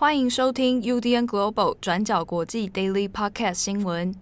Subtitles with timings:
[0.00, 4.14] 欢迎收听 UDN Global 转角国际 Daily Podcast 新闻。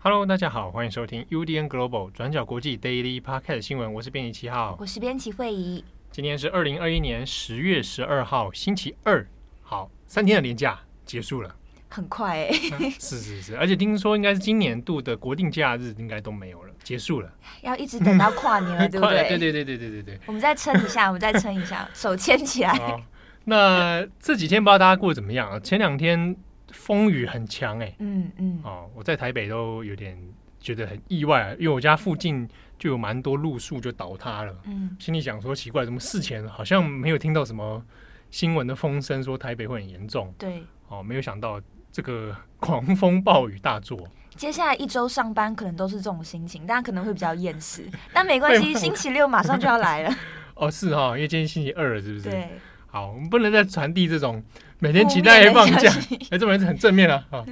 [0.00, 3.94] Hello，大家好，欢迎收听 UDN Global 转角国际 Daily Podcast 新闻。
[3.94, 5.82] 我是编辑七号，我是编辑慧仪。
[6.12, 9.26] 今天是二零二一年十月十二号，星期二。
[9.62, 11.56] 好，三天的连假结束了。
[11.92, 12.52] 很快 哎、
[13.00, 17.30] 是是是，而且听说应该是今年度的国定假日应该都没有了，结束了，
[17.62, 19.28] 要一直等到跨年了，对不对？
[19.28, 20.20] 对对对对对对对。
[20.26, 23.02] 我们再撑一下，我们再撑一下，手牵起来。
[23.44, 25.58] 那这几天不知道大家过得怎么样啊？
[25.58, 26.36] 前两天
[26.68, 30.16] 风雨很强哎、欸，嗯嗯，哦，我在台北都有点
[30.60, 32.48] 觉得很意外啊，因为我家附近
[32.78, 37.84] 就有蛮多路树就倒塌了，嗯，心里想说奇怪，怎么事前好像没有听到什么
[38.30, 40.32] 新闻的风声说台北会很严重？
[40.38, 41.60] 对，哦，没有想到。
[41.92, 43.98] 这个狂风暴雨大作，
[44.36, 50.14] 接下来一周上班可能都是这种心情，大家可能会比较厌世， 但没关系，星期六马上就要来了。
[50.54, 52.30] 哦，是哈、哦，因为今天星期二了，是不是？
[52.30, 52.48] 对。
[52.92, 54.42] 好，我们不能再传递这种
[54.80, 55.88] 每天期待放假，
[56.28, 57.24] 哎，这种人是很正面啊。
[57.30, 57.46] 好，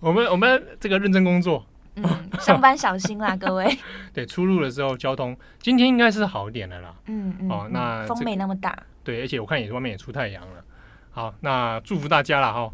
[0.00, 1.64] 我们我们这个认真工作，
[1.94, 2.04] 嗯，
[2.40, 3.78] 上班小心啦，各位。
[4.12, 6.92] 对，出入的时候交通，今天应该是好一点的啦。
[7.06, 7.48] 嗯嗯。
[7.48, 8.76] 哦，那、这个、风没那么大。
[9.04, 10.64] 对，而且我看也是外面也出太阳了。
[11.12, 12.68] 好，那祝福大家了哈。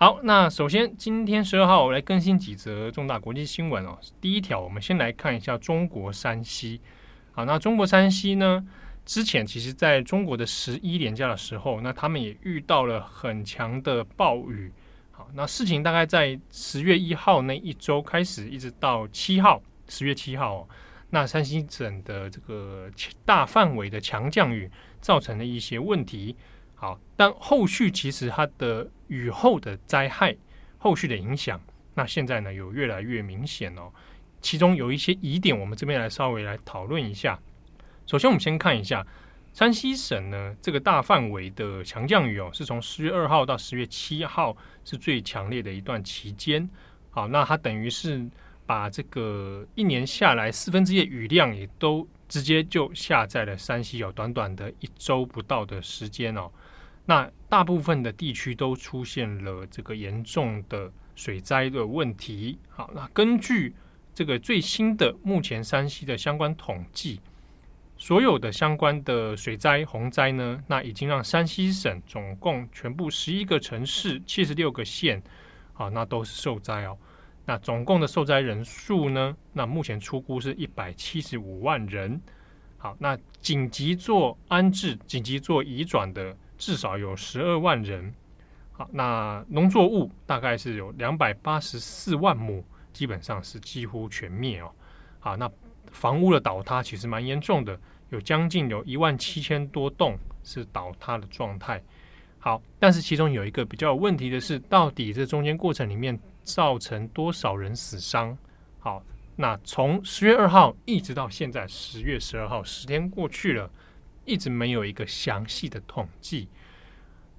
[0.00, 3.98] 好，那首先今天十二号我来更新几则重大国际新闻哦。
[4.20, 6.80] 第一条，我们先来看一下中国山西。
[7.32, 8.64] 好，那中国山西呢，
[9.04, 14.72] 之前其实在中国的十一连假的时候，那他们也遇到了很强的暴雨。
[15.10, 20.68] 好，那事情大概在十月一号那一周开始，一直到七号，十月七号哦，
[21.10, 22.88] 那山西省的这个
[23.24, 26.36] 大范围的强降雨造成了一些问题。
[26.80, 30.36] 好，但后续其实它的雨后的灾害、
[30.78, 31.60] 后续的影响，
[31.94, 33.90] 那现在呢有越来越明显哦。
[34.40, 37.36] 其中有一些疑点，我们这边来稍微来讨论一下。
[38.06, 39.04] 首先，我们先看一下
[39.52, 46.70] 山西省呢这个大范围的强降雨哦，是从十月二号到十月七号是最强烈的一段期间。
[47.10, 48.24] 好，那它等于是
[48.64, 56.48] 把这个一年下来四分之一的雨量也都直接就下在了山西哦，短短的一周不到的时间哦。
[57.08, 62.58] 那大部分的地区都出现了这个严重的水灾的问题。
[62.68, 63.74] 好，那根据
[64.14, 67.18] 这个最新的目前山西的相关统计，
[67.96, 75.22] 所有的相关的水灾洪灾呢，那已经让山西省总共全部十一个城市、七十六个县，
[75.72, 76.94] 好，那都是受灾哦。
[77.46, 82.20] 那总共的受灾人数呢，那目前出估是一百七十五万人。
[82.76, 86.36] 好，那紧急做安置、紧急做移转的。
[86.58, 88.12] 至少有十二万人，
[88.72, 94.70] 好，那农作物大概是有两百八十四万亩，基本上是几乎全灭哦。
[95.20, 95.48] 好，那
[95.92, 97.78] 房屋的倒塌其实蛮严重的，
[98.10, 101.82] 有将近有一万七千多栋是倒塌的状态。
[102.40, 108.36] 好，但是其中有一个比较有问题的是，到底这中间过程里面造成多少人死伤？
[108.80, 109.02] 好，
[109.36, 113.70] 那从十月二号一直到现在十月十二号，十天过去了。
[114.28, 116.48] 一直没有一个详细的统计，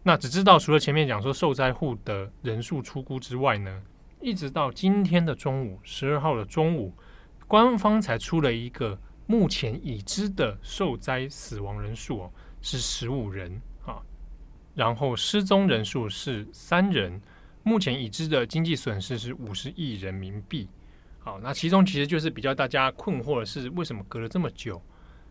[0.02, 3.84] 那只知道除了前面讲说受灾户的人数出估之外呢，
[4.20, 6.92] 一直到今天的中午，十二号的中午，
[7.48, 14.02] 官方才出了一个目前已知的受灾死亡人数哦，是十五人啊，
[14.74, 17.22] 然后失踪人数是三人，
[17.62, 20.68] 目前已知的经济损失是五十亿人民币。
[21.20, 24.82] 好，那其中其实就是比较大家困惑的是，为什么隔了这么久？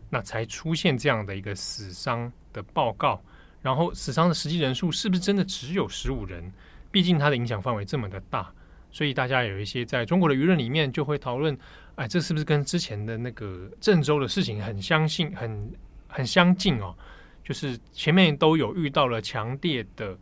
[0.09, 3.21] 那才出现这样的一个死伤的报告，
[3.61, 6.51] 然后死伤的实际人数是不是真的只有十五人？
[6.91, 8.51] 毕竟它的影响范围这么的大，
[8.89, 11.55] 所以大家有一些在中国的舆论里面就会讨论：
[11.93, 15.71] 哎，这是不是跟之前的那个郑州的事情很相信、很
[16.07, 16.95] 很相近哦？
[17.43, 20.17] 就是前面都有遇到了强烈的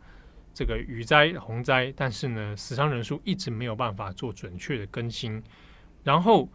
[0.52, 5.42] 这个雨灾、洪灾，但是呢，死伤人数一直没有办法做准确的更新，
[6.04, 6.46] 然后。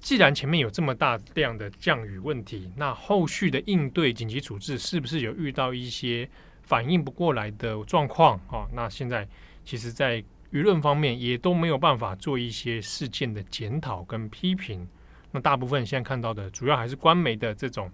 [0.00, 6.28] 既然前面有这么大量的降雨问题，那后续的应对紧急处置是不是有遇到一些
[6.62, 8.38] 反应不过来的状况？
[8.48, 9.26] 啊，那现在
[9.64, 10.22] 其实，在
[10.52, 14.86] 舆论方面也都没有办法做一些事件的检讨跟批评。
[15.32, 17.90] 那大部分现在看到的，主要还是官媒的这种，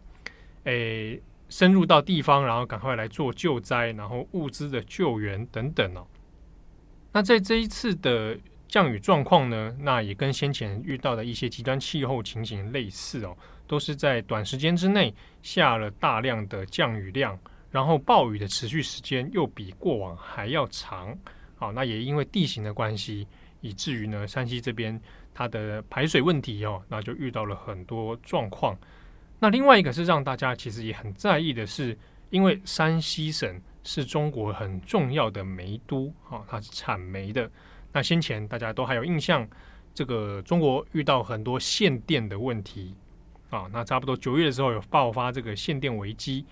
[0.65, 6.07] 诶，深入到地方，然后赶快来做救灾，然后物资的救援等等哦。
[7.13, 8.39] 那在这一次的。
[8.75, 13.37] 降雨状况呢，那也跟先前遇到的一些极端气候情形类似哦，
[13.69, 17.39] 都是在短时间之内下了大量的降雨量，
[17.71, 21.17] 然后暴雨的持续时间又比过往还要长。
[21.55, 23.25] 好，那也因为地形的关系，
[23.61, 25.01] 以至于呢，山西这边
[25.33, 28.77] 它的排水问题哦，那就遇到了很多状况。
[29.39, 31.97] 那另外一个是让大家其实也很在意的是，
[32.31, 37.49] 因为山西省是中国很重要的煤都啊，它是产煤的。
[37.95, 39.49] 那先前大家都还有印象，
[39.95, 42.95] 这个中国遇到很多限电的问题
[43.49, 46.45] 啊，那差不多九月的时候有爆发这个限电危机。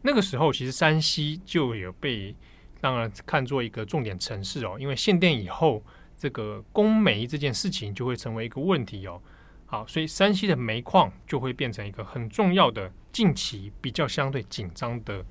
[0.00, 2.34] 那个时候其实山西就有被
[2.80, 5.82] 当然看作一个重点城市哦，因为限电以后，
[6.16, 9.20] 这个供煤这件事情就会成为一个问题哦。
[9.66, 15.22] 好，所以山西的煤矿就会变成一个很重要的近期比较相对紧张的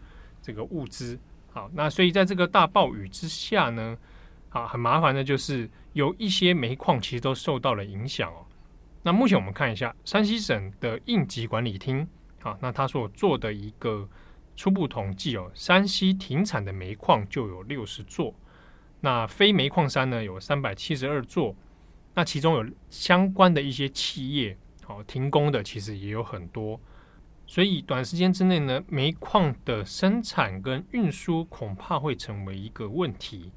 [0.41, 1.17] 这个物资。
[1.51, 3.97] 好，那所以在这个大暴雨之下呢，
[4.55, 8.45] 啊，很麻烦的就是有一些煤矿其实都受到了影响哦。
[9.03, 12.07] 那目前我们看一下山西省的应急管理厅，
[12.41, 14.07] 啊，那他所做的一个
[14.55, 18.33] 初步统计哦，山西停产的煤矿就有六十座，
[19.01, 21.53] 那非煤矿山呢有三百七十二座。
[22.13, 26.79] 那其中有相关的一些企业，好停工的其实也有很多，
[27.45, 33.51] 所以短时间之内呢，煤矿的生产跟运输恐怕会成为一个问题。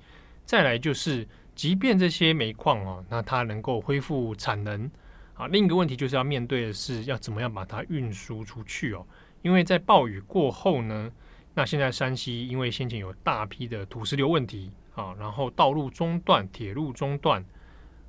[0.49, 4.91] 再来就是，即便这些煤矿哦，那它能够恢复产能
[5.35, 9.07] 啊，另一个问题就是要面对的是要怎么样把它运输出去哦，
[9.43, 11.13] 因为在暴雨过后呢，
[11.53, 17.45] 那现在山西因为先前有大批的土石流问题啊，然后道路中断、铁路中断。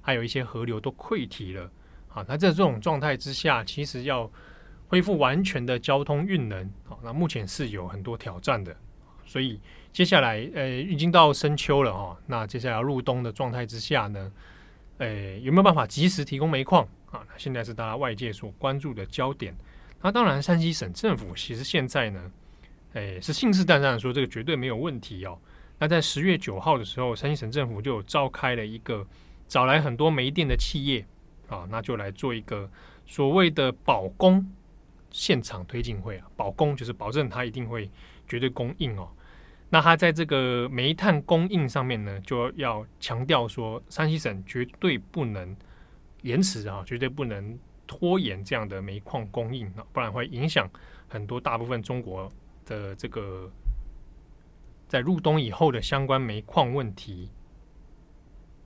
[0.01, 1.69] 还有一些河流都溃堤了，
[2.07, 4.31] 啊，那在这种状态之下，其实要
[4.87, 8.75] 恢复完全的交通运能，啊，那目前是有很多挑战的。
[9.25, 9.59] 所以
[9.91, 14.31] 接下来，呃，已经到深秋了哈，那接下来入冬的状态之下呢，
[14.97, 17.25] 呃，有没有办法及时提供煤矿啊？
[17.37, 19.55] 现在是大家外界所关注的焦点。
[20.01, 22.31] 那当然，山西省政府其实现在呢，
[22.93, 25.37] 诶，是信誓旦旦的说这个绝对没有问题哦。
[25.79, 29.05] 那在十月九号的时候，山西省政府就召开了一个。
[29.47, 31.03] 找来很多煤电的企业
[31.47, 32.69] 啊，那就来做一个
[33.07, 34.47] 所谓的保供
[35.09, 36.27] 现场推进会啊。
[36.35, 37.89] 保供就是保证它一定会
[38.27, 39.09] 绝对供应哦。
[39.69, 45.55] 那它在这个煤炭供应上面呢，就要强调说，山西省绝对不能
[46.23, 50.69] 延迟啊，绝对不能拖延这样的煤矿供应啊，不然会影响
[51.07, 52.31] 很多大部分中国
[52.65, 53.51] 的这个
[54.87, 57.29] 在入冬以后的相关煤矿问题。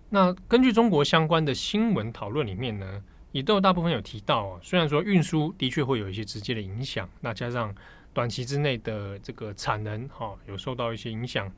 [0.10, 3.04] 那根据中国相关的新闻讨论里面呢，
[3.34, 7.76] 也都有大部分有提到啊，虽然说运输的确会有一些直接的影响，那加上
[8.14, 11.52] 短期之内的这个产能哈有受到一些影响，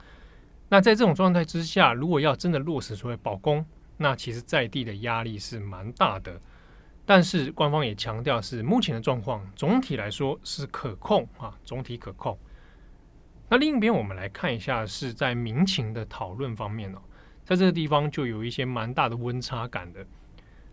[0.69, 3.65] 那在这种状态之下，如果要真的落实所谓保供，
[3.97, 6.39] 那其实在地的压力是蛮大的。
[7.05, 12.35] 但是官方也强调是目前的状况总体来说是可控啊，总体可控。
[13.47, 16.99] 那另一边我们来看一下是在民情的讨论方面哦。
[17.43, 20.03] 在这个地方就有一些蛮大的温差感的。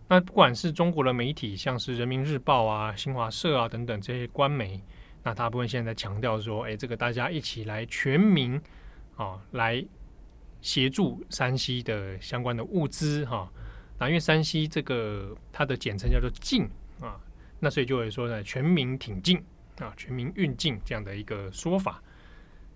[0.07, 4.81] 那不管是中国的媒体，像是人民日报啊、新华社啊等等这些官媒，
[5.23, 8.59] 那大部分现在强调说，哎，这个大家一起来全民
[9.15, 9.83] 啊，来
[10.61, 13.49] 协助山西的相关的物资哈。
[13.97, 16.67] 那因为山西这个它的简称叫做“进”
[16.99, 17.17] 啊，
[17.59, 19.41] 那所以就会说呢，全民挺进
[19.79, 22.03] 啊，全民运进这样的一个说法。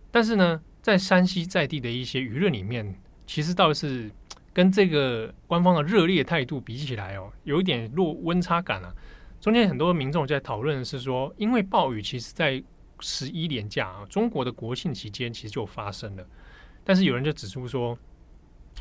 [0.09, 2.95] 但是呢，在山西在地的一些舆论里面，
[3.25, 4.09] 其实倒是
[4.53, 8.95] 跟这个官方的热烈态度比起来哦，有一点落温差感啊。
[9.39, 12.61] 中间很多民众在讨论的是说，因为暴雨其实在
[12.99, 16.27] 十一连假啊，中国的国庆期间其实就发生了。
[16.83, 17.97] 但是有人就指出说，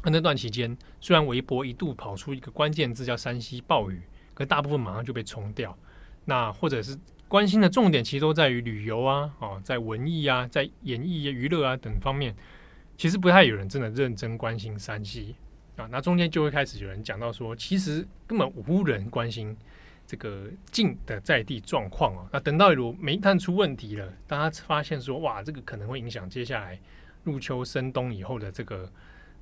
[0.04, 4.00] 那段期间虽然微博一度跑出一个关键字叫“山西暴雨”，
[4.32, 5.76] 可大部分马上就被冲掉。
[6.24, 6.98] 那或者是
[7.28, 12.34] 关心的重点其实都在于旅游啊，哦，在文艺啊，在演艺、娱乐啊等方面。
[12.96, 15.36] 其实不太有人真的认真关心山西
[15.76, 19.54] 啊，那中间就会开始有人讲到说，其实根本无人关心
[20.06, 22.28] 这个晋的在地状况哦。
[22.32, 26.78] 那等到如煤炭出问题了，大家发现说，哇，这个可能会影响接下来
[27.24, 28.92] 入秋深冬以后的这个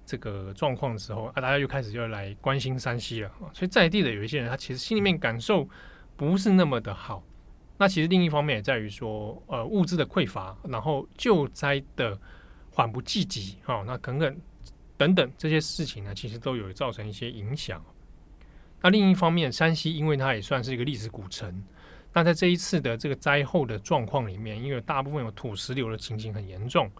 [0.06, 3.30] 这个状况的时候啊，大家又开始就来关心山西了。
[3.52, 5.68] 所以在地的有一些人，他其实心里面感受
[6.16, 7.22] 不是那么的好。
[7.76, 12.18] 那其实另一方面也在于说，呃，物资的匮乏，然后救灾的。
[12.76, 14.36] 缓不济急，哈，那等等
[14.96, 17.80] 等等这些事情呢，其实都有造成一些影响。
[18.84, 21.64] 那另一方面，山西因为它也算是一个历史古城，
[22.12, 26.90] 那在这一次的这个灾后的状况里面，因为大部分有土石流的情形很严重，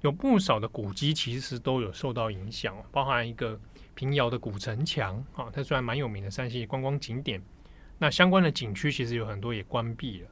[0.00, 3.60] 有不少的古迹其实都有受到影响，包含一个
[3.94, 7.38] 平遥的古城墙，啊，它虽然蛮有名的山西观光景点，
[7.98, 10.28] 那相关的景区其实有很多也关闭了。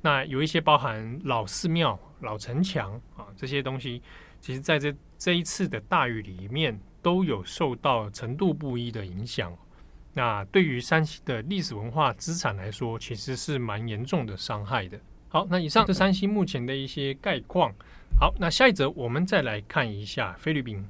[0.00, 4.00] 那有一些包含老寺庙、老城墙啊这些东西。
[4.40, 9.52] 其实在这这一次的大雨里面，都有受到程度不一的影响。
[10.14, 14.98] 那对于山西的历史文化资产来说，其实是蛮严重的伤害的。
[15.28, 17.72] 好，那以上是山西目前的一些概况。
[18.18, 20.88] 好，那下一则我们再来看一下菲律宾。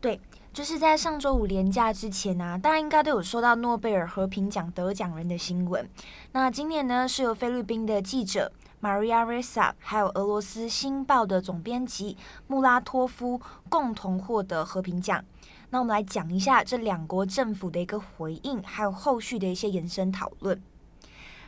[0.00, 0.20] 对，
[0.52, 5.88] 就是在上周五连假之前啊，大家应该都有收到诺贝尔和平奖得奖人的新闻。
[6.32, 12.16] 那今年呢，是由菲律宾的记者 Maria Ressa，还有俄罗斯《新报》的总编辑
[12.46, 15.24] 穆拉托夫共同获得和平奖。
[15.72, 20.60] 那我们来讲一下这两国政府的一个回应，还有后续的一些延伸讨论。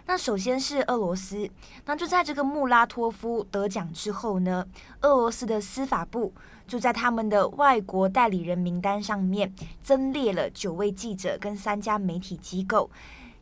[0.06, 1.46] 那首先是俄罗斯，
[1.84, 4.66] 那就在这个穆拉托夫得奖之后呢，
[5.02, 6.32] 俄罗斯的司法部
[6.66, 9.52] 就在他们的外国代理人名单上面
[9.82, 12.90] 增列了九位记者跟三家媒体机构，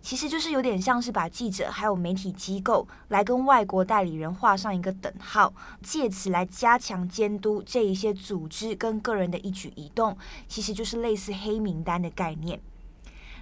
[0.02, 10.18] 其实就是有点像是把记者还有媒体机构来跟外国代理人画上一个等号，借此来加强监督这一些组织跟个人的一举一动，
[10.48, 12.60] 其实就是类似黑名单的概念。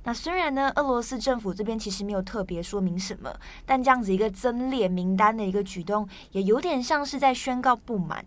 [0.04, 3.34] 那虽然呢，俄罗斯政府这边其实没有特别说明什么，
[3.66, 8.24] 但这样子一个增列名单的一个举动，也有点像是在宣告不满。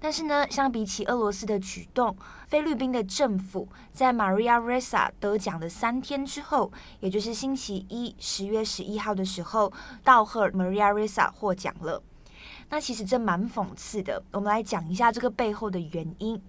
[0.00, 9.72] 但是呢，相比起俄罗斯的举动，菲律宾的政府在 Maria Ressa 得奖的三天之后，也就是星期一十月十一号的时候，
[10.04, 12.00] 道贺 Maria Ressa 获奖了。
[12.70, 16.40] 那其实这蛮讽刺的，我们来讲一下这个背后的原因。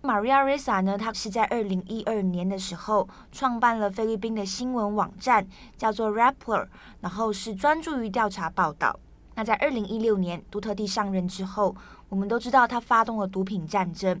[0.00, 5.44] Maria Ressa 呢，她是在二零一二年的时候创办了菲律宾的新闻网站，
[5.76, 6.68] 叫做 Rappler，
[7.00, 9.00] 然后是专注于调查报道。
[9.38, 11.72] 那在二零一六年杜特地上任之后，
[12.08, 14.20] 我们都知道他发动了毒品战争，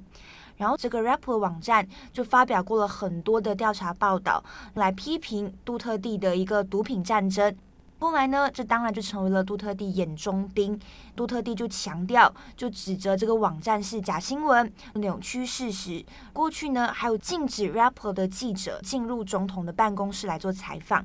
[0.58, 4.44] 然后这个 Rapper 网站就发表过了很多的调查报道，
[4.74, 7.52] 来批评杜特地的一个毒品战争。
[7.98, 10.78] 后来呢，这当然就成为了杜特地眼中钉。
[11.16, 16.06] 杜特地就强调，就指责这个网站是假新闻，扭曲事实。
[16.32, 21.04] 过去呢，还有禁止 rapper 的记者进入总统的办公室来做采访。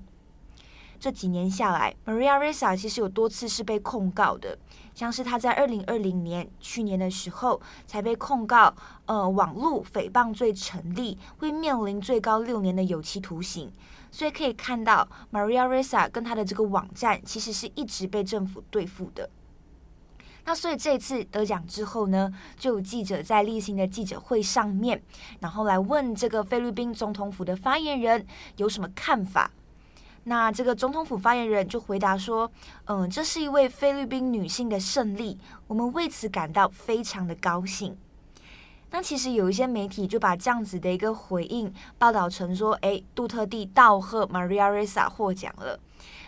[1.04, 4.58] 这几年下来，Maria r e s a 其实有多次是被控告的，
[4.96, 8.74] 像是他在二零二零年去年的时候才被控告，
[9.06, 13.70] 呃，网络诽谤罪成立，会面临最高六年的有期徒刑。
[14.12, 19.30] 所以可以看到，Maria Ressa 跟他的这个网站其实是一直被政府对付的。
[20.46, 25.04] 那所以这次得奖之后呢，就有记者在例行的记者会上面，
[25.42, 29.52] 然后来问这个菲律宾总统府的发言人有什么看法。
[30.26, 32.50] 那这个总统府发言人就回答说
[32.86, 35.38] ：“嗯，这是一位菲律宾女性的胜利，
[35.68, 37.98] 我们为此感到非常的高兴。”
[38.92, 45.80] 那其实有一些媒体就把这样子的一个回应报道成说，哎，杜特地道贺 Maria Ressa 获奖了。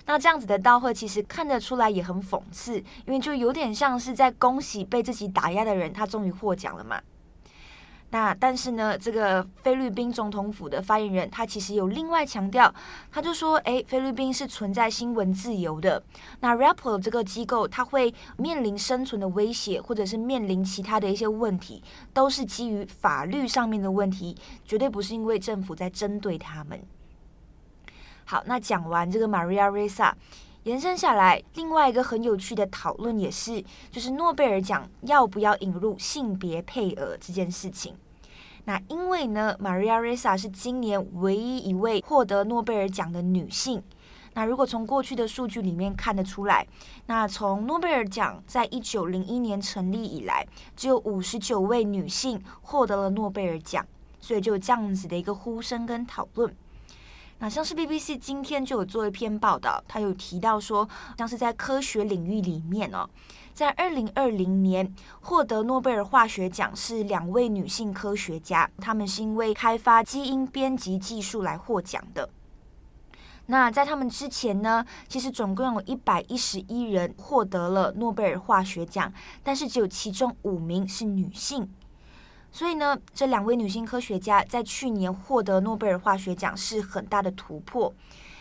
[0.07, 6.99] 那这样子的道贺其实看得出来也很讽刺，因为就有点像是在恭喜被自己打压的人，他终于获奖了嘛。
[8.15, 12.73] 那但是呢，这个菲律宾总统府的发言人他其实有另外强调，
[13.11, 16.01] 他就说，哎，菲律宾是存在新闻自由的。
[16.39, 26.81] 那 r a p p e r 这个机构，他会面临生存的威胁，或者是面临其他的一些问题，都是基于法律上面的问题，绝对不是因为政府在针对他们。
[28.23, 30.13] 好，那讲完这个 Maria Ressa，
[30.63, 37.93] 延伸下来，另外一个很有趣的讨论也是，就是诺贝尔奖要不要引入性别配额这件事情。
[38.65, 43.81] 那因为呢，Maria Ressa 是今年唯一一位获得诺贝尔奖的女性。
[44.33, 46.67] 那如果从过去的数据里面看得出来，
[47.05, 50.45] 那从诺贝尔奖在一九零一年成立以来，
[50.75, 53.85] 只有五十九位女性获得了诺贝尔奖，
[54.19, 56.53] 所以就这样子的一个呼声跟讨论。
[57.39, 60.87] 那像是 BBC 今天就有做一篇报道，他有提到说，
[61.17, 63.07] 像是在科学领域里面哦。
[63.53, 72.29] 在二零二零年获得诺贝尔化学奖是两位女性科学家，她们是因为开发基因编辑技术来获奖的。
[73.45, 79.13] 那在他们之前呢，其实总共有一百一十一人获得了诺贝尔化学奖，
[79.43, 81.69] 但是只有其中五名是女性。
[82.55, 87.93] 所以呢，这两位女性科学家在去年获得诺贝尔化学奖是很大的突破。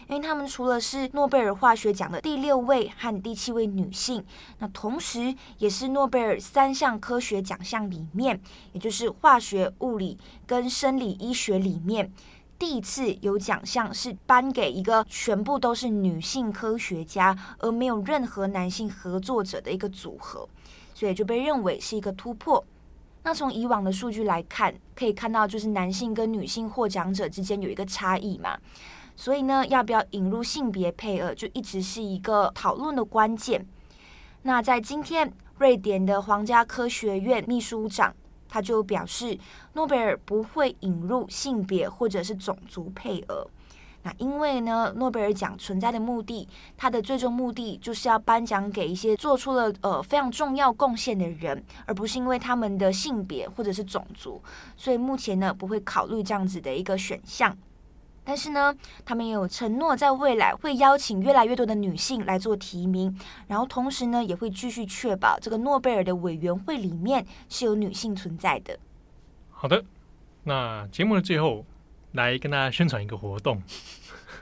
[0.07, 4.25] 因为他们除了是诺贝尔化学奖的第六位和第七位女性，
[4.61, 8.41] 那同时也是诺贝尔三项科学奖项里面，
[8.73, 10.17] 也就是化学、物理
[10.47, 12.13] 跟生理医学里面，
[12.57, 20.49] 第一次有奖项是颁给一个全部都是女性科学家，而没有任何男性合作者的一个组合，
[20.95, 22.65] 所以就被认为是一个突破。
[23.25, 28.57] 那从以往的数据来看，可以看到就是男性跟女性获奖者之间有一个差异嘛。
[29.17, 33.67] 所以呢，要不要引入性别配额，就一直是一个讨论的关键。
[34.43, 38.15] 那在今天，瑞典的皇家科学院秘书长
[38.49, 39.39] 他就表示，
[39.73, 43.49] 诺贝尔不会引入性别或者是种族配额。
[44.07, 46.47] 那因为呢，诺贝尔奖存在的目的，
[46.77, 54.43] 它的最终目的就是要颁奖给一些做出了呃非常重要贡献的人，而不是因为他们的性别或者是种族。
[54.77, 57.57] 所以目前呢，不会考虑这样子的一个选项。
[58.23, 58.75] 但是呢，
[59.07, 68.79] 他们也有承诺，在未来会邀请越来越多的女性来做提名，然后同时呢，也会继续确保这个诺贝尔的委员会里面是有女性存在的。
[69.51, 69.83] 好的，
[70.43, 71.65] 那节目的最后。
[72.15, 73.63] 来跟大家宣传一个活动。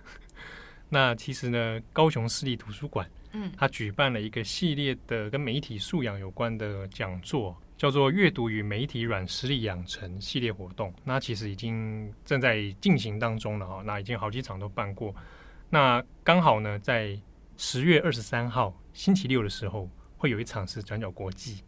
[0.89, 10.93] 那其实呢，高雄市立图书馆，嗯，他举办了一个系列的跟媒体素养有关的讲座，叫做“阅读与媒体软实力养成”系列活动。
[11.03, 15.15] 那其实已经正在进行当中了哈，那已经好几场都办过。
[15.71, 17.19] 那刚好呢，在
[17.57, 19.89] 十月二十三号星期六的时候，
[20.19, 21.63] 会有一场是转角国际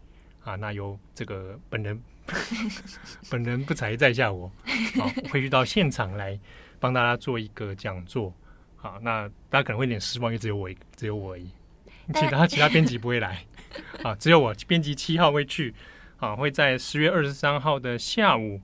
[0.44, 1.99] 啊，那由这个本人。
[3.30, 4.50] 本人不才在下我，
[4.98, 6.38] 好，会去到现场来
[6.80, 8.32] 帮大家做一个讲座。
[8.76, 11.48] 好，那大家可能会有点失望，因为只有我，只有我而已，
[12.14, 13.44] 其他其他编辑不会来。
[14.02, 15.74] 啊，只有我编辑七号会去。
[16.18, 18.58] 啊，会在十月二十三号的下午，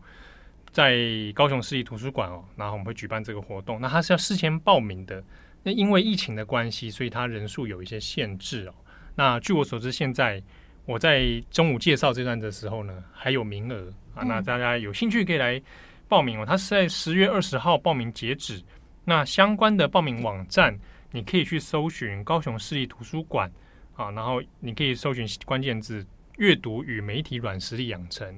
[0.70, 0.96] 在
[1.34, 3.80] 高雄市立图书馆哦，然后我们会举办这个活动。
[3.80, 5.22] 那它是要事先报名的，
[5.64, 8.74] 那因为疫情的关系，所以它人数有一些限制哦。
[9.16, 10.42] 那据我所知，现在。
[10.90, 15.62] 我在中午介绍这段的时候呢，还有名额啊，那大家有兴趣可以来
[16.09, 16.44] 报名哦。
[16.44, 18.61] 它是在十月二十号报名截止，
[19.04, 20.76] 那相关的报名网站
[21.12, 23.49] 你可以去搜寻高雄市立图书馆
[23.94, 26.04] 啊，然后你可以搜寻关键字
[26.38, 28.28] “阅读与媒体软实力养成”，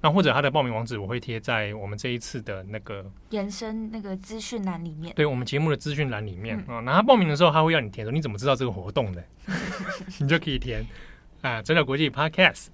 [0.00, 6.78] 那或者他的报名网址我会贴在我们这一次的那个延伸那个资讯栏里面，对我们节目的资讯栏里面啊。
[6.78, 9.24] 那他报名的时候，他会要你填说你怎么知道这个活动的，
[10.20, 10.86] 你就可以填。
[11.46, 12.66] 啊，真的国际 Podcast，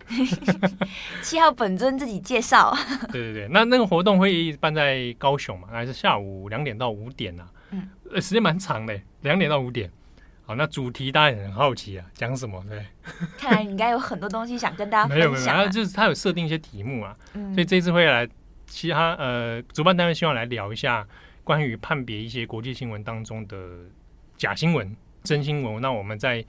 [1.23, 2.75] 七号本尊自己介绍。
[3.13, 5.69] 对对对，那那个活动会办在高雄嘛？
[5.71, 7.47] 还是下午两点到五点啊？
[7.71, 9.91] 嗯，时间蛮长的，两点到五点。
[10.45, 12.65] 好，那主题大家也很好奇啊，讲什么？
[12.69, 12.87] 对，
[13.39, 15.31] 看来你应该有很多东西想跟大家 分享，啊。
[15.31, 18.27] 没有没有，他就是他有设定一些题目啊，嗯、所以这次会来
[18.67, 21.07] 其他呃，主办单位希望来聊一下
[21.45, 23.57] 关于判别一些国际新闻当中的
[24.37, 25.81] 假新闻、真新闻。
[25.81, 26.45] 那我们在。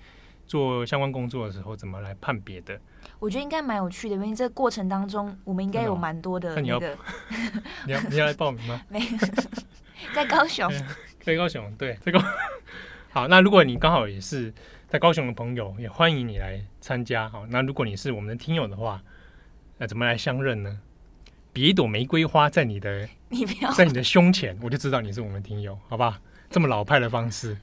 [0.45, 2.79] 做相关工作的时候，怎么来判别的？
[3.19, 6.97] 我觉得应该蛮有趣的，因为这个过程当中，我们应该有蛮多的那个。
[7.85, 8.81] 你要 你要来报名吗？
[8.89, 9.05] 没有，
[10.13, 10.71] 在高雄。
[11.21, 12.21] 在高雄，对，这个
[13.09, 13.27] 好。
[13.27, 14.53] 那如果你刚好也是
[14.87, 17.29] 在高雄的朋友，也欢迎你来参加。
[17.29, 19.01] 好，那如果你是我们的听友的话，
[19.77, 20.79] 那怎么来相认呢？
[21.53, 26.19] 别一朵玫瑰花在你的，你不要在你的胸前，我就知道你是我们听友，好吧？
[26.49, 27.55] 这么老派的方式。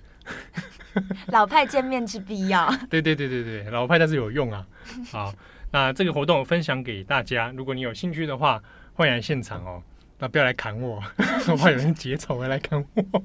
[1.29, 4.66] 老派见面之必要，对对对对对，老派但是有用啊。
[5.11, 5.33] 好，
[5.70, 8.62] 那这个活动我分享给大家，如果你有兴趣的话，
[8.94, 9.83] 欢迎来现场哦。
[10.18, 11.03] 那不要来砍我，
[11.48, 13.22] 我怕有人结仇会来砍我。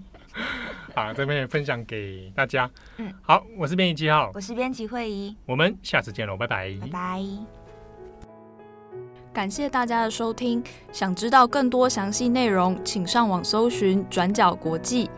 [0.95, 2.69] 好，这边也分享给大家。
[2.97, 7.21] 嗯，好，我是编辑七号，我是编辑惠仪，我们下次见喽，拜拜，拜拜。
[9.33, 15.09] 感谢大家的收听，想知道更多详细内容，请上网搜寻转角国际。